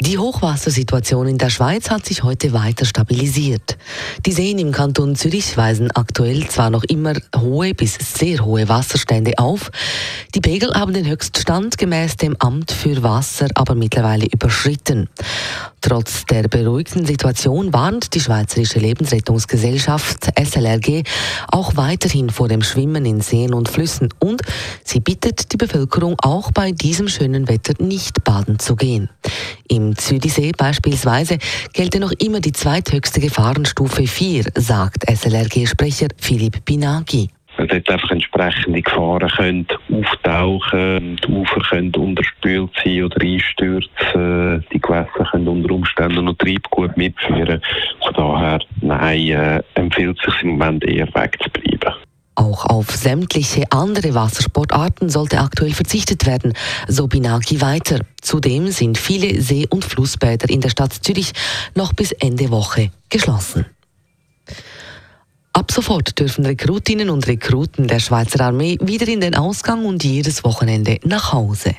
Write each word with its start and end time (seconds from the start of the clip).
Die 0.00 0.18
Hochwassersituation 0.18 1.28
in 1.28 1.38
der 1.38 1.50
Schweiz 1.50 1.88
hat 1.88 2.04
sich 2.04 2.24
heute 2.24 2.52
weiter 2.52 2.84
stabilisiert. 2.84 3.78
Die 4.26 4.32
Seen 4.32 4.58
im 4.58 4.72
Kanton 4.72 5.14
Zürich 5.14 5.56
weisen 5.56 5.92
aktuell 5.92 6.48
zwar 6.48 6.68
noch 6.70 6.82
immer 6.82 7.14
hohe 7.36 7.74
bis 7.74 7.94
sehr 7.94 8.44
hohe 8.44 8.68
Wasserstände 8.68 9.38
auf, 9.38 9.70
die 10.34 10.40
Pegel 10.40 10.74
haben 10.74 10.94
den 10.94 11.06
Höchststand 11.06 11.78
gemäß 11.78 12.16
dem 12.16 12.34
Amt 12.40 12.72
für 12.72 13.04
Wasser 13.04 13.46
aber 13.54 13.76
mittlerweile 13.76 14.26
überschritten. 14.26 15.08
Trotz 15.86 16.24
der 16.24 16.48
beruhigten 16.48 17.04
Situation 17.04 17.74
warnt 17.74 18.14
die 18.14 18.20
Schweizerische 18.20 18.78
Lebensrettungsgesellschaft 18.78 20.30
SLRG 20.34 21.02
auch 21.48 21.76
weiterhin 21.76 22.30
vor 22.30 22.48
dem 22.48 22.62
Schwimmen 22.62 23.04
in 23.04 23.20
Seen 23.20 23.52
und 23.52 23.68
Flüssen 23.68 24.08
und 24.18 24.40
sie 24.82 25.00
bittet 25.00 25.52
die 25.52 25.58
Bevölkerung 25.58 26.16
auch 26.22 26.52
bei 26.52 26.72
diesem 26.72 27.08
schönen 27.08 27.48
Wetter 27.48 27.74
nicht 27.84 28.24
baden 28.24 28.58
zu 28.58 28.76
gehen. 28.76 29.10
Im 29.68 29.94
Zürichsee 29.94 30.52
beispielsweise 30.56 31.36
gelte 31.74 32.00
noch 32.00 32.12
immer 32.12 32.40
die 32.40 32.52
zweithöchste 32.52 33.20
Gefahrenstufe 33.20 34.06
4, 34.06 34.52
sagt 34.54 35.04
SLRG-Sprecher 35.06 36.08
Philipp 36.16 36.64
Binagi. 36.64 37.28
Dort 37.80 37.90
einfach 37.90 38.10
entsprechende 38.10 38.82
Gefahren 38.82 39.28
können 39.28 39.66
auftauchen, 39.90 41.16
die 41.16 41.32
Ufer 41.32 41.60
können 41.60 41.94
unterspült 41.94 42.70
sein 42.84 43.04
oder 43.04 43.20
einstürzen, 43.20 44.64
die 44.72 44.80
Gewässer 44.80 45.28
können 45.30 45.48
unter 45.48 45.74
Umständen 45.74 46.24
noch 46.24 46.34
Treibgut 46.34 46.96
mitführen. 46.96 47.60
Von 48.02 48.14
daher, 48.14 48.60
nein, 48.80 49.28
äh, 49.28 49.62
empfiehlt 49.74 50.18
sich 50.24 50.42
im 50.42 50.50
Moment 50.50 50.84
eher 50.84 51.08
wegzubleiben. 51.14 51.94
Auch 52.36 52.64
auf 52.66 52.90
sämtliche 52.90 53.64
andere 53.70 54.14
Wassersportarten 54.14 55.08
sollte 55.08 55.38
aktuell 55.38 55.72
verzichtet 55.72 56.26
werden, 56.26 56.52
so 56.88 57.06
Binagi 57.06 57.60
weiter. 57.60 58.00
Zudem 58.20 58.68
sind 58.68 58.98
viele 58.98 59.40
See- 59.40 59.68
und 59.70 59.84
Flussbäder 59.84 60.48
in 60.50 60.60
der 60.60 60.68
Stadt 60.70 60.92
Zürich 60.92 61.32
noch 61.76 61.92
bis 61.92 62.10
Ende 62.12 62.50
Woche 62.50 62.90
geschlossen. 63.08 63.66
Ab 65.56 65.70
sofort 65.70 66.18
dürfen 66.18 66.44
Rekrutinnen 66.44 67.10
und 67.10 67.28
Rekruten 67.28 67.86
der 67.86 68.00
Schweizer 68.00 68.40
Armee 68.40 68.76
wieder 68.80 69.06
in 69.06 69.20
den 69.20 69.36
Ausgang 69.36 69.84
und 69.84 70.02
jedes 70.02 70.42
Wochenende 70.42 70.98
nach 71.04 71.32
Hause. 71.32 71.76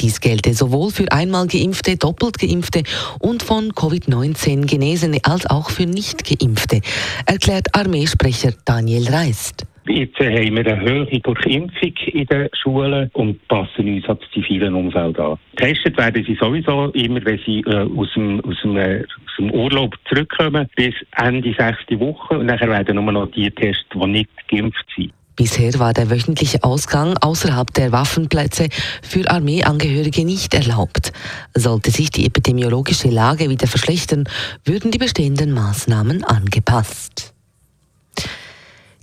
Dies 0.00 0.18
gelte 0.18 0.54
sowohl 0.54 0.90
für 0.90 1.12
einmal 1.12 1.46
geimpfte, 1.46 1.98
doppelt 1.98 2.38
geimpfte 2.38 2.84
und 3.18 3.42
von 3.42 3.72
Covid-19 3.72 4.64
Genesene 4.64 5.18
als 5.24 5.44
auch 5.44 5.68
für 5.68 5.84
nicht 5.84 6.24
geimpfte, 6.24 6.80
erklärt 7.26 7.74
Armeesprecher 7.74 8.54
Daniel 8.64 9.06
Reist. 9.06 9.66
Jetzt 9.86 10.18
haben 10.20 10.56
wir 10.56 10.66
eine 10.66 10.80
Höhe 10.80 11.20
durch 11.20 11.46
Impfung 11.46 11.92
in 12.06 12.26
den 12.26 12.48
Schulen 12.52 13.10
und 13.14 13.48
passen 13.48 13.94
uns 13.94 14.08
an 14.08 14.18
das 14.20 14.30
zivile 14.32 14.72
Umfeld 14.74 15.18
an. 15.18 15.38
Getestet 15.56 15.96
werden 15.98 16.24
sie 16.24 16.36
sowieso 16.40 16.86
immer, 16.90 17.24
wenn 17.24 17.40
sie 17.44 17.60
äh, 17.66 17.88
aus, 17.96 18.08
dem, 18.14 18.40
aus, 18.44 18.56
dem, 18.62 18.76
äh, 18.76 19.00
aus 19.00 19.36
dem 19.38 19.50
Urlaub 19.50 19.94
zurückkommen, 20.08 20.68
bis 20.76 20.94
Ende 21.16 21.52
sechste 21.58 21.98
Woche. 21.98 22.38
Und 22.38 22.46
nachher 22.46 22.68
werden 22.68 22.96
nur 22.96 23.12
noch 23.12 23.30
die 23.32 23.44
getestet, 23.44 23.86
die 23.94 24.06
nicht 24.06 24.30
geimpft 24.48 24.86
sind. 24.96 25.12
Bisher 25.34 25.72
war 25.78 25.94
der 25.94 26.10
wöchentliche 26.10 26.62
Ausgang 26.62 27.16
außerhalb 27.16 27.72
der 27.72 27.90
Waffenplätze 27.90 28.68
für 29.02 29.28
Armeeangehörige 29.30 30.24
nicht 30.24 30.52
erlaubt. 30.54 31.12
Sollte 31.54 31.90
sich 31.90 32.10
die 32.10 32.26
epidemiologische 32.26 33.08
Lage 33.08 33.48
wieder 33.48 33.66
verschlechtern, 33.66 34.28
würden 34.64 34.90
die 34.90 34.98
bestehenden 34.98 35.52
Maßnahmen 35.52 36.22
angepasst. 36.22 37.31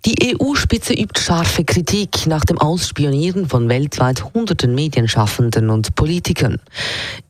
Die 0.09 0.35
EU-Spitze 0.35 0.93
übt 0.93 1.21
scharfe 1.21 1.63
Kritik 1.63 2.25
nach 2.25 2.43
dem 2.43 2.57
Ausspionieren 2.57 3.47
von 3.47 3.69
weltweit 3.69 4.33
hunderten 4.33 4.73
Medienschaffenden 4.73 5.69
und 5.69 5.93
Politikern. 5.93 6.57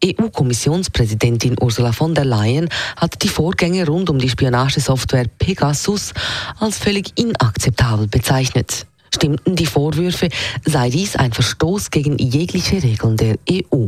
EU-Kommissionspräsidentin 0.02 1.58
Ursula 1.60 1.92
von 1.92 2.16
der 2.16 2.24
Leyen 2.24 2.70
hat 2.96 3.22
die 3.22 3.28
Vorgänge 3.28 3.86
rund 3.86 4.10
um 4.10 4.18
die 4.18 4.30
Spionagesoftware 4.30 5.26
Pegasus 5.40 6.14
als 6.58 6.78
völlig 6.78 7.12
inakzeptabel 7.20 8.08
bezeichnet. 8.08 8.88
Stimmten 9.14 9.58
die 9.58 9.66
Vorwürfe, 9.66 10.30
sei 10.64 10.90
dies 10.90 11.18
ein 11.18 11.34
Verstoß 11.34 11.92
gegen 11.92 12.18
jegliche 12.18 12.82
Regeln 12.82 13.18
der 13.18 13.36
EU. 13.52 13.88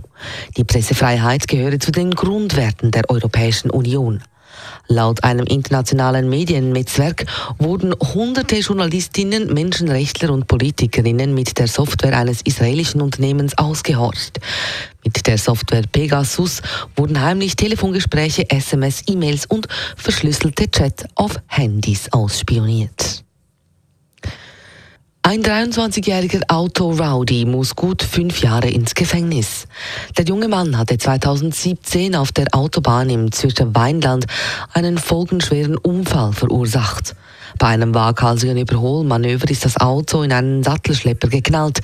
Die 0.58 0.66
Pressefreiheit 0.66 1.48
gehöre 1.48 1.80
zu 1.80 1.94
den 1.94 2.12
Grundwerten 2.12 2.92
der 2.92 3.10
Europäischen 3.10 3.70
Union. 3.70 4.22
Laut 4.88 5.24
einem 5.24 5.46
internationalen 5.46 6.30
Mediennetzwerk 6.30 7.26
wurden 7.60 7.94
hunderte 7.94 8.58
Journalistinnen, 8.58 9.54
Menschenrechtler 9.54 10.32
und 10.32 10.48
Politikerinnen 10.48 11.34
mit 11.34 11.58
der 11.58 11.68
Software 11.68 12.18
eines 12.18 12.42
israelischen 12.42 13.02
Unternehmens 13.02 13.58
ausgehorcht. 13.58 14.40
Mit 15.04 15.26
der 15.28 15.38
Software 15.38 15.84
Pegasus 15.92 16.62
wurden 16.96 17.22
heimlich 17.22 17.56
Telefongespräche, 17.56 18.50
SMS, 18.50 19.04
E-Mails 19.08 19.46
und 19.46 19.68
verschlüsselte 19.96 20.70
Chat 20.70 21.06
auf 21.16 21.40
Handys 21.48 22.12
ausspioniert. 22.12 23.24
Ein 25.24 25.44
23-jähriger 25.44 26.42
Auto-Rowdy 26.48 27.46
muss 27.46 27.76
gut 27.76 28.02
fünf 28.02 28.42
Jahre 28.42 28.70
ins 28.70 28.96
Gefängnis. 28.96 29.68
Der 30.18 30.26
junge 30.26 30.48
Mann 30.48 30.76
hatte 30.76 30.98
2017 30.98 32.16
auf 32.16 32.32
der 32.32 32.48
Autobahn 32.54 33.08
im 33.12 33.32
Zürcher 33.32 33.74
Weinland 33.76 34.26
einen 34.74 34.98
folgenschweren 34.98 35.78
Unfall 35.78 36.34
verursacht. 36.34 37.16
Bei 37.60 37.68
einem 37.68 37.94
waghalsigen 37.94 38.58
Überholmanöver 38.58 39.48
ist 39.52 39.64
das 39.64 39.78
Auto 39.78 40.24
in 40.24 40.34
einen 40.34 40.64
Sattelschlepper 40.64 41.28
geknallt. 41.28 41.82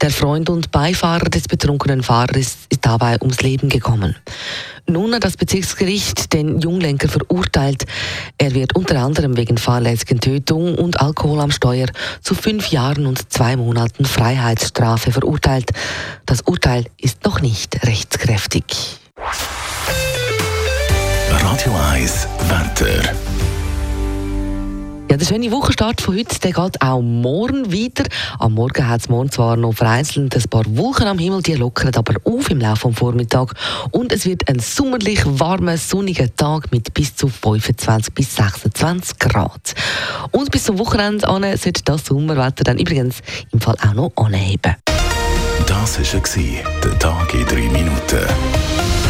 Der 0.00 0.10
Freund 0.10 0.50
und 0.50 0.72
Beifahrer 0.72 1.30
des 1.30 1.46
betrunkenen 1.46 2.02
Fahrers 2.02 2.56
ist 2.70 2.80
dabei 2.80 3.18
ums 3.20 3.40
Leben 3.40 3.68
gekommen. 3.68 4.16
Nun 4.90 5.14
hat 5.14 5.24
das 5.24 5.36
Bezirksgericht 5.36 6.32
den 6.32 6.58
Junglenker 6.58 7.08
verurteilt. 7.08 7.86
Er 8.38 8.54
wird 8.54 8.74
unter 8.74 9.00
anderem 9.00 9.36
wegen 9.36 9.56
fahrlässigen 9.56 10.20
Tötung 10.20 10.74
und 10.74 11.00
Alkohol 11.00 11.38
am 11.38 11.52
Steuer 11.52 11.86
zu 12.22 12.34
fünf 12.34 12.72
Jahren 12.72 13.06
und 13.06 13.32
zwei 13.32 13.56
Monaten 13.56 14.04
Freiheitsstrafe 14.04 15.12
verurteilt. 15.12 15.70
Das 16.26 16.42
Urteil 16.42 16.86
ist 16.98 17.24
noch 17.24 17.40
nicht 17.40 17.86
rechtskräftig. 17.86 18.98
Radio 21.30 21.72
1, 21.92 22.26
Wetter. 22.26 22.39
Ja, 25.10 25.16
der 25.16 25.26
schöne 25.26 25.50
Wochenstart 25.50 26.00
von 26.00 26.16
heute 26.16 26.38
der 26.38 26.52
geht 26.52 26.80
auch 26.80 27.02
morgen 27.02 27.72
weiter. 27.72 28.04
Am 28.38 28.54
Morgen 28.54 28.86
hat 28.86 29.00
es 29.00 29.08
morgen 29.08 29.28
zwar 29.28 29.56
noch 29.56 29.72
vereinzelt 29.72 30.36
ein 30.36 30.42
paar 30.44 30.62
Wolken 30.68 31.08
am 31.08 31.18
Himmel, 31.18 31.42
die 31.42 31.54
lockern 31.54 31.92
aber 31.96 32.14
auf 32.22 32.48
im 32.48 32.60
Laufe 32.60 32.86
des 32.86 32.96
Vormittags. 32.96 33.52
Und 33.90 34.12
es 34.12 34.24
wird 34.24 34.48
ein 34.48 34.60
sommerlich 34.60 35.22
warmer, 35.26 35.78
sonniger 35.78 36.32
Tag 36.36 36.70
mit 36.70 36.94
bis 36.94 37.16
zu 37.16 37.26
25 37.26 38.14
bis 38.14 38.36
26 38.36 39.18
Grad. 39.18 39.74
Und 40.30 40.52
bis 40.52 40.62
zum 40.62 40.78
Wochenende 40.78 41.26
an 41.26 41.42
sollte 41.56 41.82
das 41.82 42.06
Sommerwetter 42.06 42.62
dann 42.62 42.78
übrigens 42.78 43.16
im 43.50 43.60
Fall 43.60 43.74
auch 43.84 43.94
noch 43.94 44.12
anheben. 44.14 44.76
Das 45.66 45.98
war 45.98 46.60
der 46.84 46.98
Tag 47.00 47.34
in 47.34 47.46
drei 47.46 47.68
Minuten. 47.68 49.09